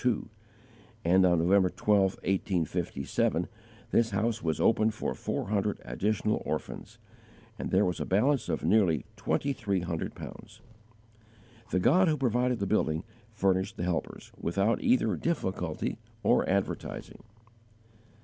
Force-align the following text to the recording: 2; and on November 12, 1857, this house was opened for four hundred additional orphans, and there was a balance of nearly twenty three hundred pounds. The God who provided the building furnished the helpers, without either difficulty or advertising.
2; 0.03 0.29
and 1.05 1.23
on 1.27 1.37
November 1.37 1.69
12, 1.69 2.13
1857, 2.15 3.47
this 3.91 4.09
house 4.09 4.41
was 4.41 4.59
opened 4.59 4.95
for 4.95 5.13
four 5.13 5.49
hundred 5.49 5.79
additional 5.85 6.41
orphans, 6.43 6.97
and 7.59 7.69
there 7.69 7.85
was 7.85 7.99
a 7.99 8.03
balance 8.07 8.49
of 8.49 8.63
nearly 8.63 9.05
twenty 9.15 9.53
three 9.53 9.81
hundred 9.81 10.15
pounds. 10.15 10.59
The 11.69 11.79
God 11.79 12.07
who 12.07 12.17
provided 12.17 12.57
the 12.57 12.65
building 12.65 13.03
furnished 13.31 13.77
the 13.77 13.83
helpers, 13.83 14.31
without 14.39 14.81
either 14.81 15.15
difficulty 15.15 15.99
or 16.23 16.49
advertising. 16.49 17.21